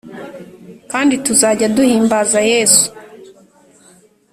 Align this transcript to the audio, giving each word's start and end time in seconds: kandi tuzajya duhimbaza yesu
kandi 0.91 1.13
tuzajya 1.25 1.67
duhimbaza 1.75 2.39
yesu 2.51 2.85